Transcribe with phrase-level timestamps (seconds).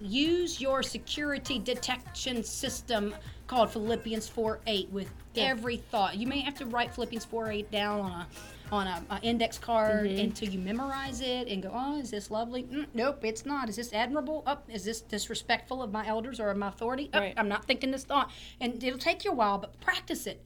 [0.00, 3.14] use your security detection system
[3.46, 5.44] called Philippians 4 8 with Yeah.
[5.44, 6.16] every thought.
[6.16, 8.26] You may have to write Philippians 4 8 down on a
[8.72, 10.18] on a, a index card Mm-hmm.
[10.20, 12.62] until you memorize it and go, oh, is this lovely?
[12.64, 13.68] Mm, nope, it's not.
[13.68, 14.42] Is this admirable?
[14.46, 17.10] Up, is this disrespectful of my elders or of my authority?
[17.12, 17.34] Up, Right.
[17.36, 18.30] I'm not thinking this thought.
[18.60, 20.44] And it'll take you a while, but practice it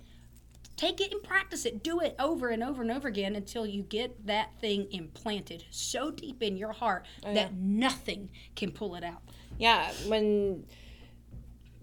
[0.77, 1.83] take it and practice it.
[1.83, 6.13] Do it over and over and over again until you get that thing implanted so
[6.13, 9.21] deep in your heart Oh, that nothing can pull it out.
[9.59, 10.65] Yeah, when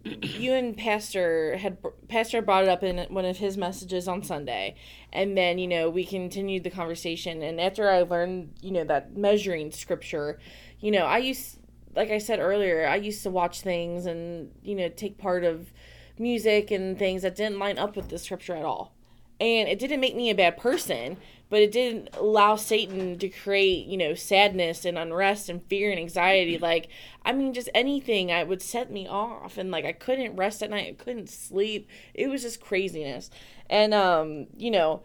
[0.06, 4.76] you and Pastor had Pastor brought it up in one of his messages on Sunday,
[5.12, 7.42] and then you know we continued the conversation.
[7.42, 10.40] And after I learned, you know, that measuring scripture,
[10.80, 11.58] you know, I used,
[11.96, 15.72] like I said earlier, I used to watch things and you know take part of
[16.18, 18.94] music and things that didn't line up with the scripture at all.
[19.42, 21.18] And it didn't make me a bad person,
[21.50, 26.00] but it didn't allow Satan to create, you know, sadness and unrest and fear and
[26.00, 26.58] anxiety.
[26.58, 26.90] Like,
[27.24, 29.58] I mean, just anything I would set me off.
[29.58, 31.88] And like, I couldn't rest at night, I couldn't sleep.
[32.14, 33.30] It was just craziness.
[33.70, 35.04] And, um, you know,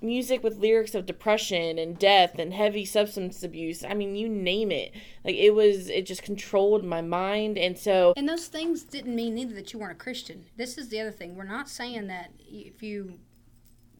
[0.00, 3.82] music with lyrics of depression and death and heavy substance abuse.
[3.82, 4.92] I mean, you name it.
[5.24, 7.58] Like, it was, it just controlled my mind.
[7.58, 10.44] And so, And those things didn't mean either that you weren't a Christian.
[10.56, 11.34] This is the other thing.
[11.34, 13.18] We're not saying that if you,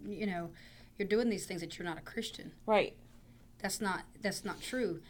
[0.06, 0.50] you know,
[0.98, 2.52] you're doing these things that you're not a Christian.
[2.66, 2.94] right.
[3.60, 5.00] That's not that's not true.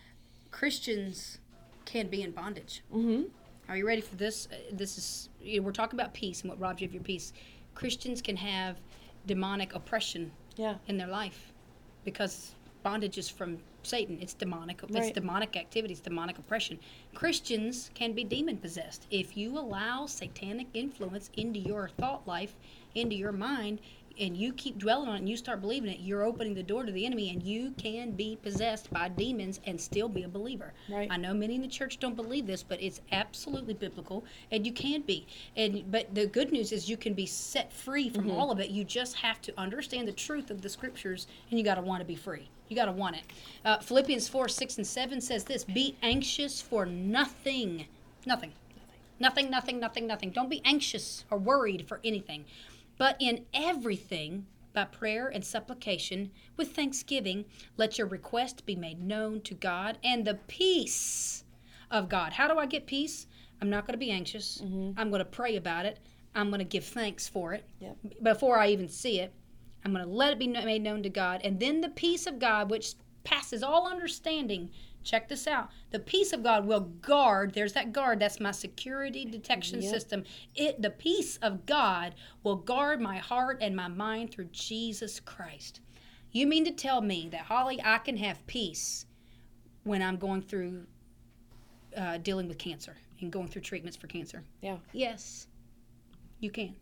[0.51, 1.39] Christians
[1.85, 2.83] can be in bondage.
[2.95, 3.25] Mm-hmm.
[3.69, 4.47] Are you ready for this?
[4.53, 7.03] Uh, This is you know, we're talking about peace and what robs you of your
[7.03, 7.33] peace.
[7.75, 8.77] Christians can have
[9.27, 10.77] demonic oppression Yeah.
[10.87, 11.53] in their life
[12.05, 14.19] because bondage is from Satan.
[14.21, 14.83] It's demonic.
[14.83, 15.13] It's Right.
[15.15, 16.79] demonic activities, demonic oppression.
[17.15, 22.55] Christians can be demon possessed if you allow satanic influence into your thought life,
[22.95, 23.81] into your mind,
[24.19, 26.01] and you keep dwelling on it and you start believing it.
[26.01, 29.81] You're opening the door to the enemy, and you can be possessed by demons and
[29.81, 30.73] still be a believer.
[30.89, 31.09] Right.
[31.11, 34.73] I know many in the church don't believe this, but it's absolutely biblical, and you
[34.73, 35.27] can be.
[35.57, 38.71] And but the good news is you can be set free from all of it.
[38.71, 42.01] You just have to understand the truth of the scriptures, and you got to want
[42.01, 42.49] to be free.
[42.69, 43.23] You got to want it.
[43.65, 47.87] Uh, Philippians four six and seven says this: Be anxious for nothing,
[48.27, 48.53] nothing,
[49.21, 50.31] nothing, nothing, nothing, nothing.
[50.31, 52.45] Don't be anxious or worried for anything,
[52.99, 54.47] but in everything.
[54.73, 57.45] By prayer and supplication with thanksgiving,
[57.77, 61.45] let your request be made known to God, and the peace
[61.93, 62.33] of God.
[62.33, 63.29] How do I get peace?
[63.63, 64.61] I'm not going to be anxious.
[64.61, 64.99] Mm-hmm.
[64.99, 66.01] I'm going to pray about it.
[66.35, 67.97] I'm going to give thanks for it Yep.
[68.25, 69.33] before I even see it.
[69.85, 71.41] I'm going to let it be made known to God.
[71.45, 74.71] And then the peace of God, which passes all understanding,
[75.05, 75.71] check this out.
[75.91, 79.91] The peace of God will guard, there's that guard, that's my security detection Yep.
[79.93, 80.25] system.
[80.55, 85.81] It the peace of God will guard my heart and my mind through Jesus Christ.
[86.33, 89.07] You mean to tell me that Holly I can have peace
[89.85, 90.87] when I'm going through
[91.97, 94.43] uh, dealing with cancer and going through treatments for cancer?
[94.61, 94.79] Yeah.
[94.93, 95.47] Yes,
[96.41, 96.75] you can.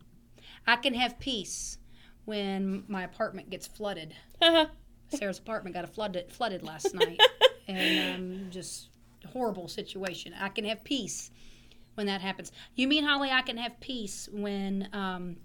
[0.65, 1.77] I can have peace
[2.25, 4.15] when my apartment gets flooded.
[5.09, 7.21] Sarah's apartment got a flooded flooded last night,
[7.67, 8.89] and um, just
[9.31, 10.33] horrible situation.
[10.39, 11.31] I can have peace
[11.95, 12.51] when that happens.
[12.75, 13.29] You mean Holly?
[13.31, 15.37] I can have peace when um,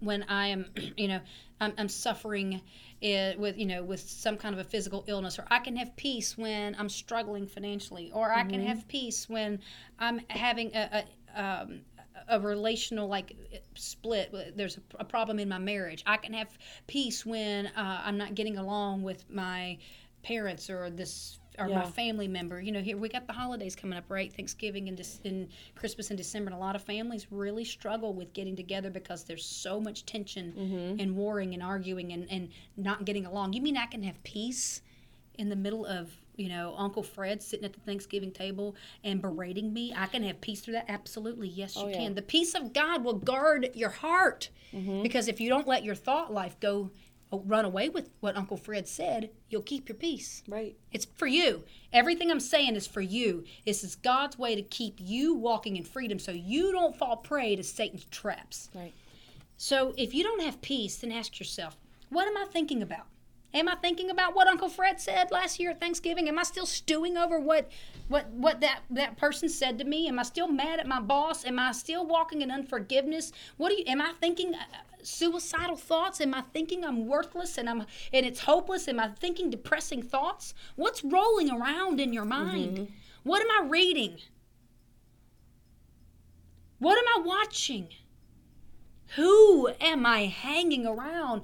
[0.00, 1.20] when I am, you know,
[1.60, 2.60] I'm, I'm suffering
[3.02, 5.94] uh with, you know, with some kind of a physical illness, or I can have
[5.96, 9.60] peace when I'm struggling financially, or I can have peace when
[9.98, 11.80] I'm having a, a, um,
[12.28, 13.36] a relational like
[13.74, 14.34] split.
[14.56, 16.02] There's a, a problem in my marriage.
[16.06, 16.48] I can have
[16.86, 19.78] peace when uh, I'm not getting along with my
[20.22, 22.60] parents or this or my family member.
[22.60, 24.32] You know, here we got the holidays coming up, right?
[24.32, 28.32] Thanksgiving and, Dec- and Christmas in December, and a lot of families really struggle with
[28.32, 31.00] getting together because there's so much tension mm-hmm.
[31.00, 33.52] and warring and arguing and, and not getting along.
[33.52, 34.82] You mean I can have peace
[35.34, 39.72] in the middle of you know Uncle Fred sitting at the Thanksgiving table and berating
[39.72, 39.92] me?
[39.94, 40.86] I can have peace through that.
[40.88, 41.96] Absolutely, yes, oh, you Oh, yeah.
[41.98, 42.14] can.
[42.14, 45.02] The peace of God will guard your heart mm-hmm.
[45.02, 46.90] because if you don't let your thought life go.
[47.32, 50.42] Run away with what Uncle Fred said, you'll keep your peace.
[50.48, 50.76] Right.
[50.90, 51.64] It's for you.
[51.92, 53.44] Everything I'm saying is for you.
[53.64, 57.54] This is God's way to keep you walking in freedom so you don't fall prey
[57.54, 58.68] to Satan's traps.
[58.74, 58.92] Right.
[59.56, 61.76] So if you don't have peace, then ask yourself,
[62.08, 63.06] what am I thinking about?
[63.52, 66.28] Am I thinking about what Uncle Fred said last year at Thanksgiving?
[66.28, 67.68] Am I still stewing over what
[68.06, 70.06] what what that that person said to me?
[70.06, 71.44] Am I still mad at my boss?
[71.44, 73.32] Am I still walking in unforgiveness?
[73.56, 74.58] What do you am I thinking uh,
[75.02, 76.20] suicidal thoughts?
[76.20, 78.88] Am I thinking I'm worthless and I'm and it's hopeless?
[78.88, 80.54] Am I thinking depressing thoughts?
[80.76, 82.78] What's rolling around in your mind?
[82.78, 82.92] Mm-hmm.
[83.22, 84.18] What am I reading?
[86.78, 87.88] What am I watching?
[89.16, 91.42] Who am I hanging around?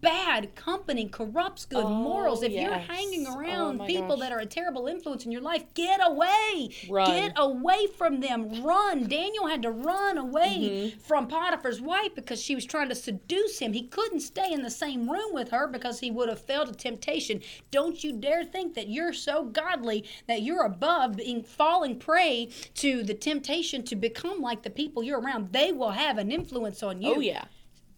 [0.00, 2.42] Bad company corrupts good Oh, morals.
[2.42, 4.20] If you're hanging Oh, around my people gosh.
[4.20, 6.70] that are a terrible influence in your life, get away.
[6.88, 7.10] Run.
[7.10, 8.62] Get away from them.
[8.62, 9.08] Run.
[9.08, 10.98] Daniel had to run away Mm-hmm.
[11.00, 13.72] from Potiphar's wife because she was trying to seduce him.
[13.72, 16.72] He couldn't stay in the same room with her because he would have fell to
[16.72, 17.40] temptation.
[17.70, 23.02] Don't you dare think that you're so godly that you're above being falling prey to
[23.02, 25.52] the temptation to become like the people you're around.
[25.52, 27.44] They will have an influence on you Oh yeah.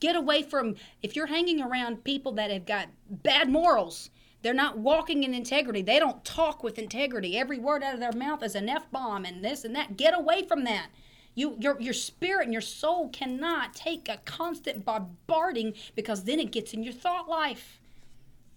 [0.00, 4.11] Get away from if you're hanging around people that have got bad morals
[4.43, 5.82] they're not walking in integrity.
[5.82, 7.37] They don't talk with integrity.
[7.37, 9.97] Every word out of their mouth is an f-bomb and this and that.
[9.97, 10.88] Get away from that.
[11.35, 16.52] You your, your spirit and your soul cannot take a constant bombarding because then it
[16.52, 17.81] gets in your thought life.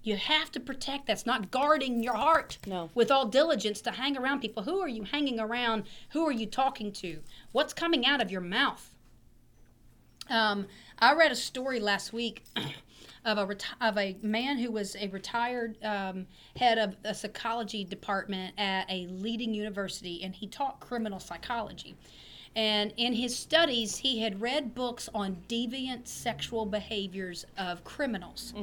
[0.01, 2.90] You have to protect that's not guarding your heart No.
[2.94, 4.63] with all diligence to hang around people.
[4.63, 5.84] Who are you hanging around?
[6.10, 7.19] Who are you talking to?
[7.51, 8.90] What's coming out of your mouth?
[10.30, 10.68] Um,
[11.00, 12.44] I read a story last week
[13.25, 17.84] of a reti- of a man who was a retired um, head of a psychology
[17.84, 21.95] department at a leading university, and he taught criminal psychology.
[22.56, 28.54] And in his studies, he had read books on deviant sexual behaviors of criminals,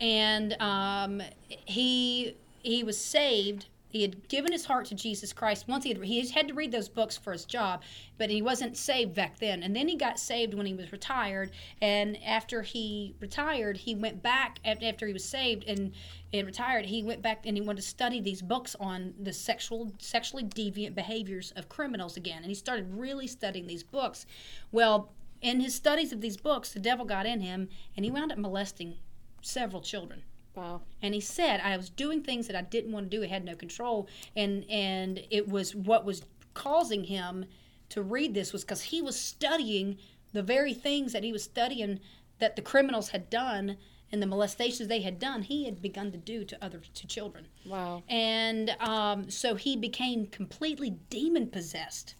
[0.00, 5.68] and um, he he was saved he had given his heart to Jesus Christ.
[5.68, 7.80] Once he had, he had to read those books for his job,
[8.18, 9.62] but he wasn't saved back then.
[9.62, 11.52] And then he got saved when he was retired.
[11.80, 15.92] And after he retired, he went back after he was saved and,
[16.32, 16.86] and retired.
[16.86, 20.96] He went back and he wanted to study these books on the sexual, sexually deviant
[20.96, 22.38] behaviors of criminals again.
[22.38, 24.26] And he started really studying these books.
[24.72, 28.32] Well, in his studies of these books, the devil got in him, and he wound
[28.32, 28.96] up molesting
[29.40, 30.24] several children
[30.54, 30.82] Wow.
[31.02, 33.44] and he said i was doing things that i didn't want to do i had
[33.44, 36.22] no control and and it was what was
[36.54, 37.44] causing him
[37.90, 39.98] to read this was because he was studying
[40.32, 42.00] the very things that he was studying
[42.38, 43.76] that the criminals had done
[44.12, 47.46] and the molestations they had done he had begun to do to other to children
[47.66, 48.02] Wow.
[48.08, 52.14] and um, so he became completely demon possessed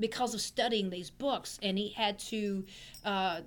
[0.00, 2.64] because of studying these books and he had to
[3.04, 3.40] uh,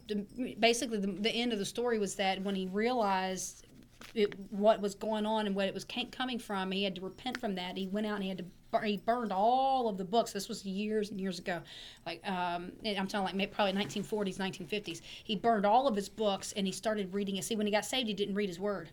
[0.59, 3.65] basically the, the end of the story was that when he realized
[4.13, 7.39] it, what was going on and what it was coming from he had to repent
[7.39, 7.77] from that.
[7.77, 10.31] He went out and he had to bur- he burned all of the books.
[10.31, 11.61] This was years and years ago.
[12.05, 16.65] Like um, i'm talking like probably 1940s 1950s he burned all of his books and
[16.65, 17.43] he started reading it.
[17.43, 18.89] See when he got saved he didn't read his word.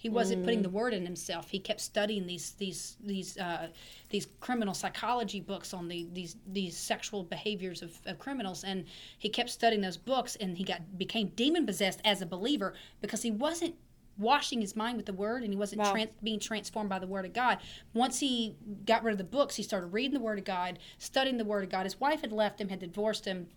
[0.00, 1.50] He wasn't putting the word in himself.
[1.50, 3.68] He kept studying these these these uh,
[4.08, 8.86] these criminal psychology books on the these these sexual behaviors of, of criminals, and
[9.18, 10.36] he kept studying those books.
[10.36, 12.72] And he got became demon possessed as a believer
[13.02, 13.74] because he wasn't
[14.20, 15.92] washing his mind with the word and he wasn't Wow.
[15.92, 17.58] trans- being transformed by the word of god
[17.94, 21.38] once he got rid of the books he started reading the word of god studying
[21.38, 23.48] the word of god his wife had left him had divorced him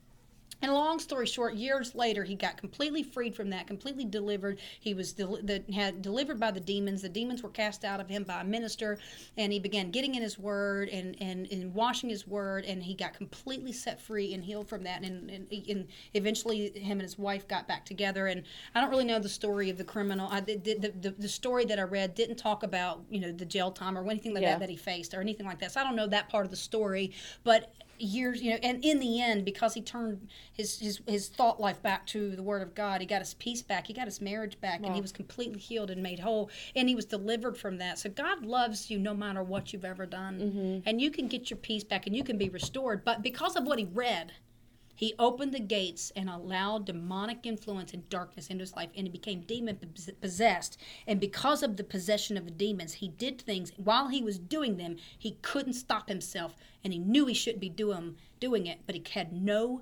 [0.61, 4.59] and long story short, years later, he got completely freed from that, completely delivered.
[4.79, 7.01] He was del- the, had delivered by the demons.
[7.01, 8.97] The demons were cast out of him by a minister,
[9.37, 12.93] and he began getting in his word and, and, and washing his word, and he
[12.93, 15.03] got completely set free and healed from that.
[15.03, 18.27] And, and, and eventually, him and his wife got back together.
[18.27, 18.43] And
[18.75, 20.29] I don't really know the story of the criminal.
[20.31, 23.45] I, the, the, the, the story that I read didn't talk about you know the
[23.45, 24.51] jail time or anything like Yeah.
[24.51, 25.71] that that he faced or anything like that.
[25.71, 27.11] So I don't know that part of the story,
[27.43, 27.73] but
[28.03, 31.81] years you know and in the end because he turned his his, his thought life
[31.81, 34.59] back to the word of god he got his peace back he got his marriage
[34.61, 37.97] back and he was completely healed and made whole and he was delivered from that.
[37.99, 40.89] So god loves you no matter what you've ever done mm-hmm.
[40.89, 43.65] and you can get your peace back and you can be restored but because of
[43.65, 44.33] what he read
[44.95, 49.11] he opened the gates and allowed demonic influence and darkness into his life, and he
[49.11, 49.79] became demon
[50.21, 50.77] possessed.
[51.07, 53.71] And because of the possession of the demons, he did things.
[53.77, 57.69] While he was doing them, he couldn't stop himself, and he knew he shouldn't be
[57.69, 59.81] doing doing it, but he had no,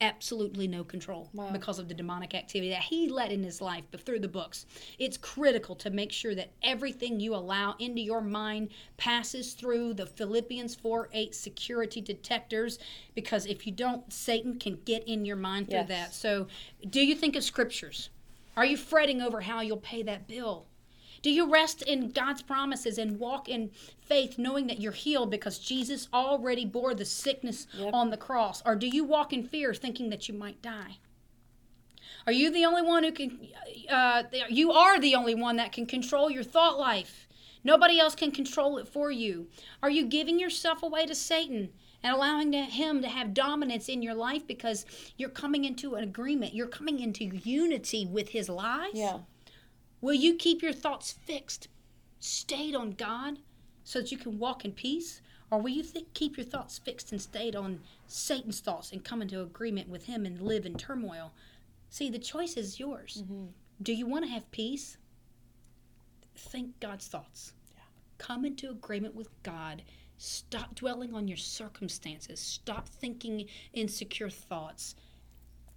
[0.00, 1.50] absolutely no control Wow.
[1.50, 4.64] because of the demonic activity that he let in his life, but through the books.
[4.98, 10.06] It's critical to make sure that everything you allow into your mind passes through the
[10.06, 12.78] Philippians 4 8 security detectors,
[13.14, 15.88] because if you don't, Satan can get in your mind through Yes.
[15.88, 16.14] that.
[16.14, 16.46] So,
[16.88, 18.10] do you think of scriptures?
[18.56, 20.67] Are you fretting over how you'll pay that bill?
[21.22, 23.70] Do you rest in God's promises and walk in
[24.00, 27.92] faith knowing that you're healed because Jesus already bore the sickness Yep.
[27.92, 28.62] on the cross?
[28.64, 30.98] Or do you walk in fear thinking that you might die?
[32.26, 33.38] Are you the only one who can,
[33.88, 37.26] uh, you are the only one that can control your thought life?
[37.64, 39.48] Nobody else can control it for you.
[39.82, 41.70] Are you giving yourself away to Satan
[42.02, 46.54] and allowing him to have dominance in your life because you're coming into an agreement?
[46.54, 48.92] You're coming into unity with his lies?
[48.94, 49.18] Yeah.
[50.00, 51.68] Will you keep your thoughts fixed,
[52.20, 53.38] stayed on God,
[53.84, 55.20] so that you can walk in peace?
[55.50, 59.22] Or will you think, keep your thoughts fixed and stayed on Satan's thoughts and come
[59.22, 61.32] into agreement with him and live in turmoil?
[61.88, 63.22] See, the choice is yours.
[63.24, 63.46] Mm-hmm.
[63.82, 64.98] Do you want to have peace?
[66.36, 67.54] Think God's thoughts.
[67.74, 67.82] Yeah.
[68.18, 69.82] Come into agreement with God.
[70.18, 72.40] Stop dwelling on your circumstances.
[72.40, 74.96] Stop thinking insecure thoughts.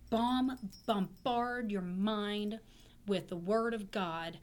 [0.10, 2.60] Bomb, bombard your mind
[3.08, 4.38] with the Word of God.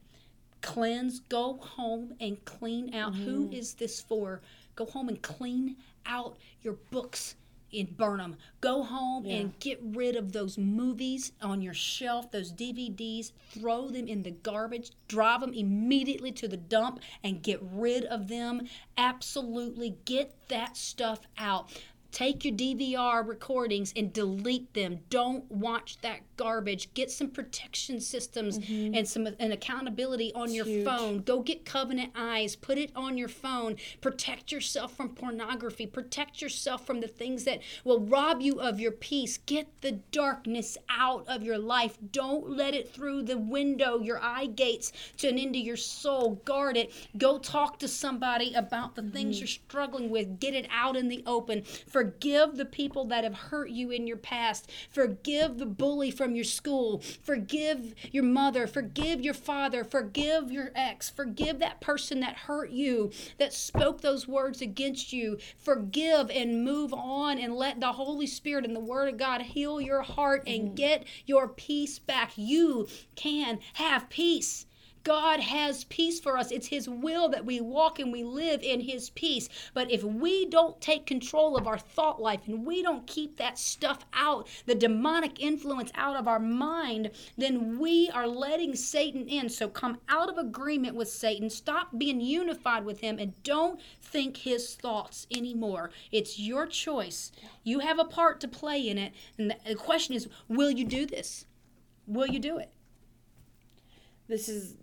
[0.61, 3.15] Cleanse, go home and clean out.
[3.15, 3.53] Who mm-hmm.
[3.53, 4.41] is this for?
[4.75, 7.37] Go home and clean out your books
[7.73, 8.37] and burn them.
[8.61, 14.09] Go home and get rid of those movies on your shelf, those DVDs, throw them
[14.09, 18.67] in the garbage, drive them immediately to the dump and get rid of them.
[18.97, 21.71] Absolutely get that stuff out.
[22.11, 25.01] Take your DVR recordings and delete them.
[25.11, 26.95] Don't watch that garbage.
[26.95, 28.95] Get some protection systems mm-hmm.
[28.95, 30.85] and some and accountability on your huge.
[30.87, 31.19] phone.
[31.21, 32.57] Go get Covenant Eyes.
[32.57, 33.77] Put it on your phone.
[34.01, 35.87] Protect yourself from pornography.
[35.87, 39.39] Protect yourself from the things that will rob you of your peace.
[39.39, 41.99] Get the darkness out of your life.
[42.13, 46.37] Don't let it through the window, your eye gates to and into your soul.
[46.45, 46.93] Guard it.
[47.17, 49.41] Go talk to somebody about the things mm-hmm.
[49.41, 50.41] you're struggling with.
[50.41, 51.63] Get it out in the open.
[51.63, 54.71] Forgive the people that have hurt you in your past.
[54.91, 57.03] Forgive the bully from your school.
[57.23, 58.67] Forgive your mother.
[58.67, 59.85] Forgive your father.
[59.85, 61.11] Forgive your ex.
[61.11, 65.39] Forgive that person that hurt you, that spoke those words against you.
[65.59, 69.81] Forgive and move on and let the Holy Spirit and the Word of God heal
[69.81, 70.75] your heart and mm-hmm.
[70.75, 72.33] get your peace back.
[72.37, 74.67] You can have peace.
[75.09, 76.51] God has peace for us.
[76.51, 79.49] It's His will that we walk and we live in His peace.
[79.73, 83.59] But if we don't take control of our thought life and we don't keep that
[83.59, 89.49] stuff out, the demonic influence out of our mind, then we are letting Satan in.
[89.49, 91.49] So come out of agreement with Satan.
[91.49, 95.91] Stop being unified with him and don't think his thoughts anymore.
[96.13, 97.33] It's your choice.
[97.65, 99.15] You have a part to play in it.
[99.39, 101.47] And the question is will you do this?
[102.07, 102.71] Will you do it?
[104.29, 104.77] this is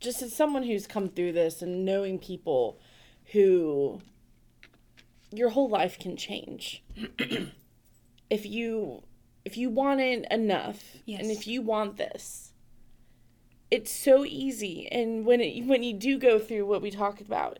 [0.00, 2.78] just as someone who's come through this and knowing people
[3.32, 4.00] who
[5.32, 6.82] your whole life can change.
[8.30, 9.04] If you
[9.46, 11.22] if you want it enough Yes.
[11.22, 12.52] and if you want this
[13.70, 14.86] it's so easy.
[14.90, 17.58] And when it when you do go through what we talked about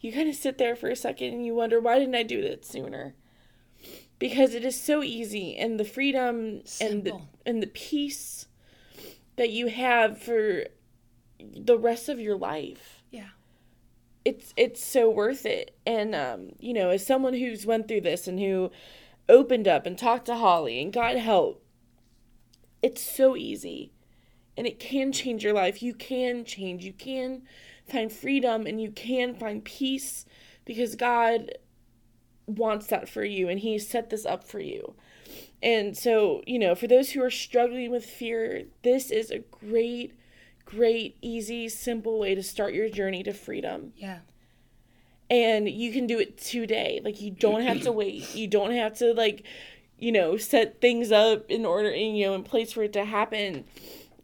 [0.00, 2.42] you kind of sit there for a second and you wonder why didn't i do
[2.42, 3.14] that sooner?
[4.18, 5.56] Because it is so easy.
[5.56, 8.46] And the freedom and the and the peace
[9.36, 10.64] that you have for
[11.56, 13.02] the rest of your life.
[13.10, 13.30] Yeah.
[14.24, 15.76] it's it's so worth it.
[15.86, 18.70] And um you know as someone who's went through this and who
[19.28, 21.62] opened up and talked to holly and got help
[22.82, 23.92] it's so easy.
[24.56, 25.82] And it can change your life.
[25.82, 26.84] You can change.
[26.84, 27.42] You can
[27.88, 30.24] find freedom and you can find peace
[30.64, 31.52] because god
[32.46, 34.94] wants that for you and he set this up for you.
[35.62, 40.14] And so you know for those who are struggling with fear this is a great
[40.70, 43.92] great easy simple way to start your journey to freedom.
[43.96, 44.18] Yeah.
[45.28, 47.00] and you can do it today.
[47.04, 48.34] Like you don't have to wait.
[48.34, 49.44] You don't have to like
[49.98, 53.04] you know set things up in order and you know in place for it to
[53.04, 53.64] happen.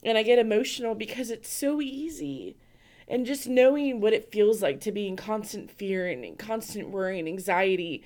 [0.04, 2.56] And i get emotional because it's so easy.
[3.08, 6.90] And just knowing what it feels like to be in constant fear and in constant
[6.90, 8.02] worry and anxiety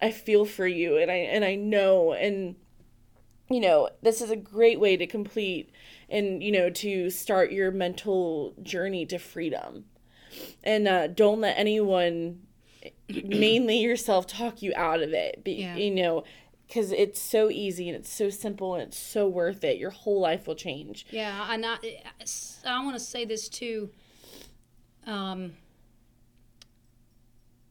[0.00, 0.96] i feel for you.
[0.98, 2.12] And i and i know.
[2.12, 2.56] And
[3.50, 5.70] you know this is a great way to complete
[6.08, 9.84] and you know to start your mental journey to freedom
[10.62, 12.40] and uh, don't let anyone
[13.24, 15.76] mainly yourself talk you out of it Be, Yeah.
[15.76, 16.24] you know
[16.66, 20.20] because it's so easy and it's so simple and it's so worth it your whole
[20.20, 21.76] life will change Yeah, and I,
[22.66, 23.88] I want to say this too.
[25.06, 25.54] Um,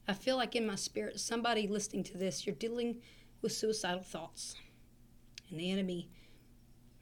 [0.08, 3.02] I feel like in my spirit, somebody listening to this, you're dealing
[3.42, 4.56] with suicidal thoughts,
[5.50, 6.10] and the enemy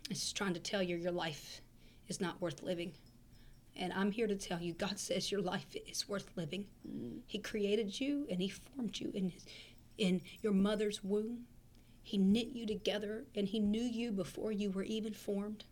[0.09, 1.61] is just trying to tell you your life
[2.07, 2.93] is not worth living.
[3.77, 6.65] And I'm here to tell you, God says your life is worth living.
[6.87, 7.19] Mm.
[7.27, 9.45] He created you and He formed you in his,
[9.97, 11.45] in your mother's womb.
[12.03, 15.65] He knit you together and He knew you before you were even formed.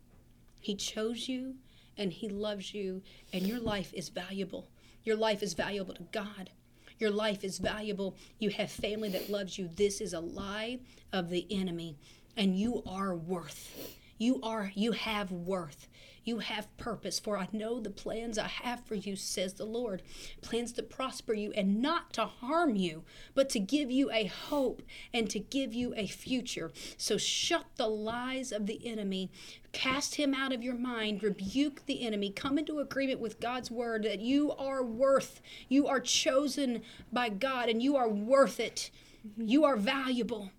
[0.60, 1.54] He chose you
[1.96, 4.68] and He loves you, and your life is valuable.
[5.04, 6.50] Your life is valuable to God.
[6.98, 8.16] Your life is valuable.
[8.38, 9.68] You have family that loves you.
[9.68, 10.80] This is a lie
[11.12, 11.96] of the enemy,
[12.36, 13.96] and you are worth.
[14.18, 15.88] You are, you have worth.
[16.24, 20.02] You have purpose, for I know the plans I have for you, says the Lord.
[20.40, 23.04] Plans to prosper you and not to harm you,
[23.34, 24.80] but to give you a hope
[25.12, 26.72] and to give you a future.
[26.96, 29.30] So shut the lies of the enemy,
[29.72, 34.04] cast him out of your mind, rebuke the enemy, come into agreement with God's word
[34.04, 36.80] that you are worth, you are chosen
[37.12, 38.90] by God, and you are worth it.
[39.36, 40.50] You are valuable.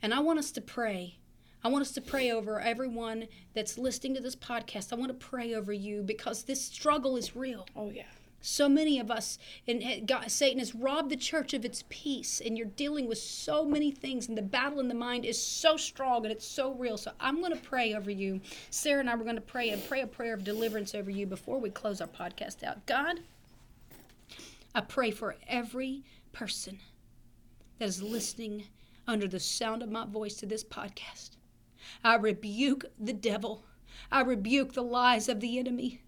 [0.00, 1.18] And I want us to pray.
[1.66, 4.92] I want us to pray over everyone that's listening to this podcast.
[4.92, 7.66] I want to pray over you because this struggle is real.
[7.74, 8.04] Oh yeah.
[8.40, 12.56] So many of us, and God, Satan has robbed the church of its peace, and
[12.56, 16.24] you're dealing with so many things, and the battle in the mind is so strong
[16.24, 16.96] and it's so real.
[16.96, 18.40] So I'm going to pray over you.
[18.70, 21.26] Sarah and I were going to pray and pray a prayer of deliverance over you
[21.26, 22.86] before we close our podcast out.
[22.86, 23.18] God,
[24.72, 26.78] I pray for every person
[27.80, 28.66] that is listening
[29.08, 31.30] under the sound of my voice to this podcast.
[32.02, 33.64] I rebuke the devil.
[34.10, 36.02] I rebuke the lies of the enemy.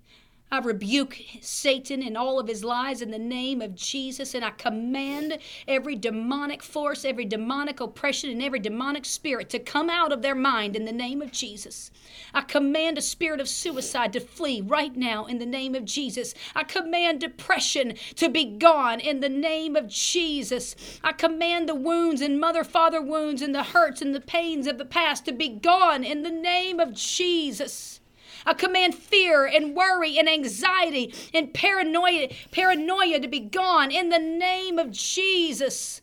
[0.51, 4.51] I rebuke Satan and all of his lies in the name of Jesus, and I
[4.51, 10.23] command every demonic force, every demonic oppression, and every demonic spirit to come out of
[10.23, 11.91] their mind in the name of Jesus.
[12.33, 16.33] I command a spirit of suicide to flee right now in the name of Jesus.
[16.57, 20.75] I command depression to be gone in the name of Jesus.
[21.05, 24.79] I command the wounds and mother father wounds and the hurts and the pains of
[24.79, 28.01] the past to be gone in the name of Jesus.
[28.47, 34.19] I command fear and worry and anxiety and paranoia, paranoia to be gone in the
[34.19, 36.01] name of Jesus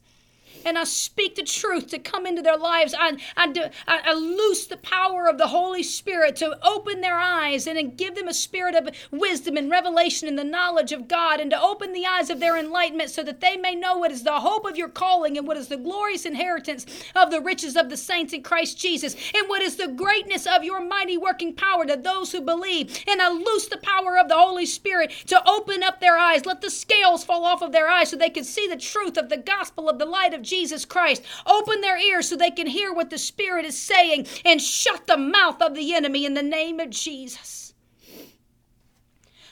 [0.65, 2.95] and I speak the truth to come into their lives.
[2.97, 7.19] I, I, do, I, I loose the power of the Holy Spirit to open their
[7.19, 11.07] eyes and, and give them a spirit of wisdom and revelation and the knowledge of
[11.07, 14.11] God and to open the eyes of their enlightenment so that they may know what
[14.11, 17.75] is the hope of your calling and what is the glorious inheritance of the riches
[17.75, 21.53] of the saints in Christ Jesus and what is the greatness of your mighty working
[21.53, 23.03] power to those who believe.
[23.07, 26.45] And I loose the power of the Holy Spirit to open up their eyes.
[26.45, 29.29] Let the scales fall off of their eyes so they can see the truth of
[29.29, 31.21] the gospel of the light of Jesus Jesus Christ.
[31.45, 35.17] Open their ears so they can hear what the Spirit is saying and shut the
[35.17, 37.64] mouth of the enemy in the name of Jesus.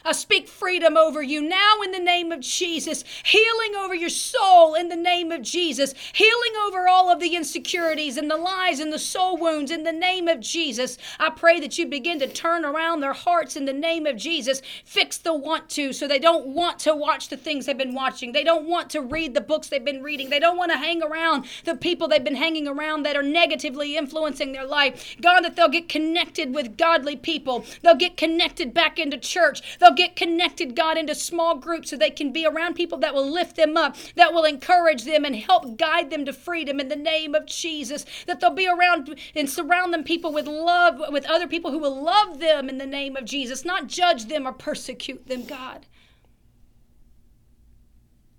[0.05, 3.03] I speak freedom over you now in the name of Jesus.
[3.23, 5.93] Healing over your soul in the name of Jesus.
[6.13, 9.93] Healing over all of the insecurities and the lies and the soul wounds in the
[9.93, 10.97] name of Jesus.
[11.19, 14.61] I pray that you begin to turn around their hearts in the name of Jesus.
[14.83, 18.33] Fix the want to so they don't want to watch the things they've been watching.
[18.33, 20.29] They don't want to read the books they've been reading.
[20.29, 23.95] They don't want to hang around the people they've been hanging around that are negatively
[23.95, 25.15] influencing their life.
[25.21, 27.63] God, that they'll get connected with godly people.
[27.81, 29.77] They'll get connected back into church.
[29.79, 33.29] They'll get connected, God, into small groups so they can be around people that will
[33.29, 36.95] lift them up, that will encourage them and help guide them to freedom in the
[36.95, 38.05] name of Jesus.
[38.27, 42.03] That they'll be around and surround them people with love, with other people who will
[42.03, 45.85] love them in the name of Jesus, not judge them or persecute them, God.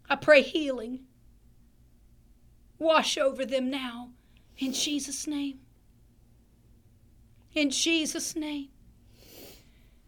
[0.08, 1.00] I pray healing.
[2.78, 4.10] Wash over them now
[4.58, 5.60] in Jesus' name.
[7.54, 8.68] In Jesus' name.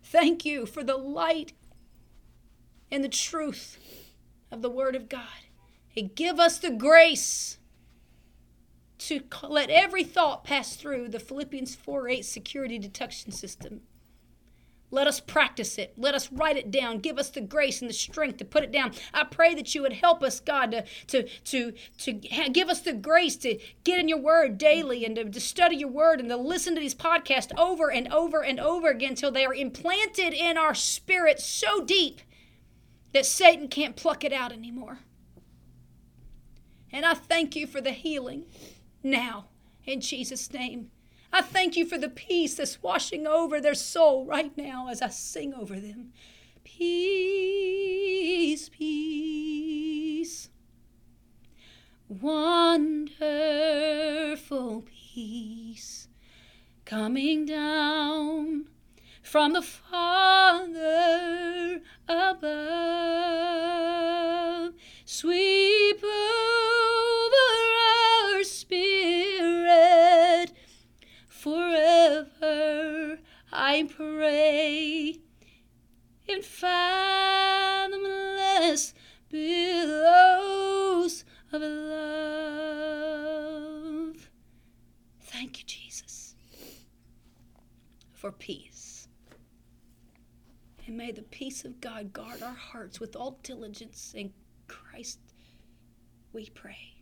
[0.08, 1.52] Thank you for the light
[2.92, 3.76] and the truth
[4.52, 5.46] of the Word of God.
[5.96, 7.58] And give us the grace
[8.98, 13.80] to let every thought pass through the Philippians 4 8 security detection system.
[14.90, 15.94] Let us practice it.
[15.96, 16.98] Let us write it down.
[16.98, 18.92] Give us the grace and the strength to put it down.
[19.12, 21.72] I pray that you would help us, God, to to to,
[22.12, 22.12] to
[22.50, 25.90] give us the grace to get in your word daily and to, to study your
[25.90, 29.44] word and to listen to these podcasts over and over and over again until they
[29.44, 32.20] are implanted in our spirit so deep
[33.12, 35.00] that Satan can't pluck it out anymore.
[36.92, 38.46] And I thank you for the healing
[39.02, 39.46] now
[39.84, 40.90] in Jesus' name.
[41.36, 45.08] I thank you for the peace that's washing over their soul right now as I
[45.08, 46.14] sing over them.
[46.64, 47.10] Peace,
[48.70, 50.48] peace,
[52.08, 53.26] wonderful
[54.86, 56.08] peace
[56.86, 58.68] coming down
[59.22, 60.72] from the Father
[62.08, 63.36] above.
[65.04, 65.95] Sweep
[74.26, 75.14] Pray,
[76.26, 77.92] in fathomless
[79.30, 82.88] billows of love.
[85.20, 86.34] Thank you, Jesus,
[88.14, 89.06] for peace.
[90.88, 94.32] And may the peace of God guard our hearts with all diligence in
[94.66, 95.20] Christ,
[96.32, 96.96] we pray.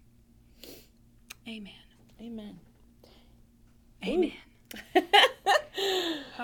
[1.48, 1.72] Amen.
[2.20, 2.60] Amen.
[4.04, 4.32] Amen.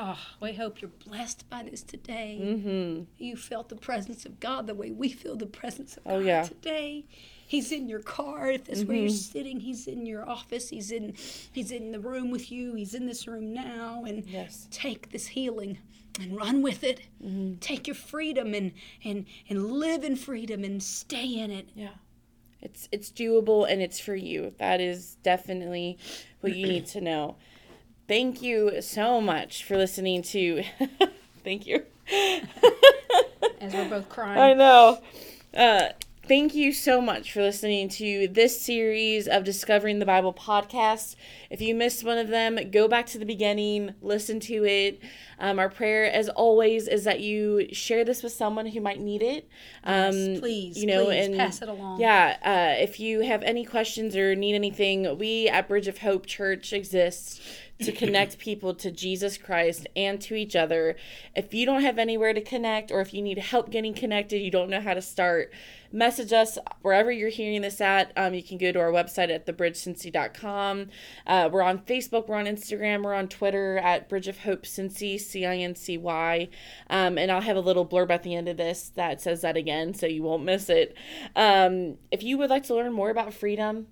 [0.01, 2.39] oh, we hope you're blessed by this today.
[2.43, 3.03] Mm-hmm.
[3.19, 6.19] You felt the presence of God the way we feel the presence of God Oh,
[6.21, 6.43] yeah.
[6.45, 7.05] today.
[7.47, 8.51] He's in your car.
[8.51, 9.33] If that's where you're Mhm.
[9.33, 10.69] sitting, he's in your office.
[10.71, 11.15] He's in
[11.53, 12.75] he's in the room with you.
[12.75, 14.05] He's in this room now.
[14.05, 14.69] And Yes.
[14.71, 15.79] take this healing
[16.21, 17.01] and run with it.
[17.23, 17.57] Mm-hmm.
[17.57, 18.73] Take your freedom and
[19.05, 21.69] and and live in freedom and stay in it.
[21.75, 21.95] Yeah.
[22.63, 24.55] It's it's doable and it's for you.
[24.59, 25.99] That is definitely
[26.41, 27.37] what you need to know.
[28.11, 30.65] Thank you so much for listening to.
[31.45, 31.85] thank you.
[33.61, 34.37] As we're both crying.
[34.37, 34.99] I know.
[35.57, 35.91] Uh,
[36.27, 41.15] thank you so much for listening to this series of Discovering the Bible podcast.
[41.51, 45.01] If you missed one of them, go back to the beginning, listen to it.
[45.39, 49.23] Um, our prayer, as always, is that you share this with someone who might need
[49.23, 49.49] it.
[49.85, 52.01] Um, Yes, please, you know, please, pass it along.
[52.01, 56.27] Yeah, uh, if you have any questions or need anything, we at Bridge of Hope
[56.27, 57.41] Church exist
[57.81, 60.97] to connect people to Jesus Christ and to each other.
[61.35, 64.51] If you don't have anywhere to connect or if you need help getting connected, you
[64.51, 65.53] don't know how to start,
[65.93, 68.13] message us wherever you're hearing this at.
[68.17, 70.89] Um, you can go to our website at thebridgecincy.com.
[71.27, 75.19] Uh, we're on Facebook, we're on Instagram, we're on Twitter at Bridge of Hope Cincy,
[75.19, 76.49] C I N C Y.
[76.89, 79.57] Um, and I'll have a little blurb at the end of this that says that
[79.57, 80.97] again so you won't miss it.
[81.37, 83.87] Um, if you would like to learn more about freedom,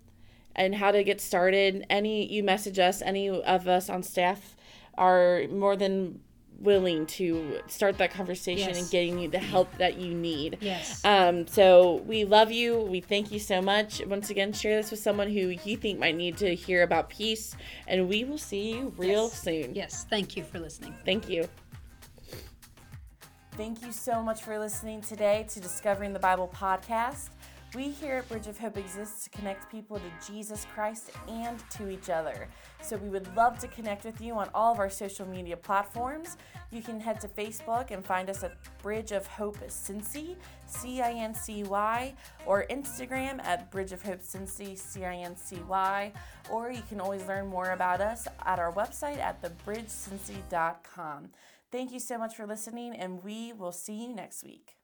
[0.58, 4.56] and how to get started, any you message us, any of us on staff
[4.98, 6.20] are more than
[6.60, 8.80] willing to start that conversation Yes.
[8.82, 10.58] and getting you the help that you need.
[10.60, 11.00] Yes.
[11.04, 12.80] Um, so we love you.
[12.80, 14.04] We thank you so much.
[14.04, 17.54] Once again, share this with someone who you think might need to hear about peace,
[17.86, 19.40] and we will see you real Yes.
[19.42, 19.74] soon.
[19.76, 20.06] Yes.
[20.10, 20.94] Thank you for listening.
[21.04, 21.48] Thank you.
[23.52, 27.30] Thank you so much for listening today to Discovering the Bible podcast.
[27.74, 31.90] We here at Bridge of Hope exist to connect people to Jesus Christ and to
[31.90, 32.48] each other.
[32.81, 36.38] So we would love to connect with you on all of our social media platforms.
[36.70, 41.12] You can head to Facebook and find us at Bridge of Hope Cincy, C I
[41.12, 42.14] N C Y,
[42.46, 46.11] or Instagram at Bridge of Hope Cincy, C I N C Y,
[46.50, 51.28] or you can always learn more about us at our website at thebridgecincy.com.
[51.70, 54.77] Thank you so much for listening, and we will see you next week.